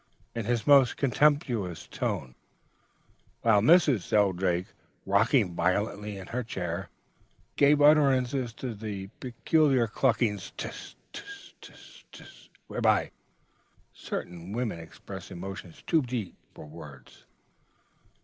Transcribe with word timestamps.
in 0.33 0.45
his 0.45 0.65
most 0.65 0.97
contemptuous 0.97 1.85
tone; 1.85 2.33
while 3.43 3.61
Mrs. 3.61 4.01
Shelldrake, 4.09 4.65
rocking 5.05 5.53
violently 5.53 6.17
in 6.17 6.25
her 6.25 6.41
chair, 6.41 6.89
gave 7.55 7.83
utterance 7.83 8.31
to 8.31 8.73
the 8.73 9.09
peculiar 9.19 9.85
clucking 9.85 10.37
'ts, 10.57 10.95
ts, 11.13 11.53
ts, 11.61 12.03
ts,' 12.11 12.49
whereby 12.65 13.11
certain 13.93 14.53
women 14.53 14.79
express 14.79 15.29
emotions 15.29 15.83
too 15.85 16.01
deep 16.01 16.33
for 16.55 16.65
words. 16.65 17.25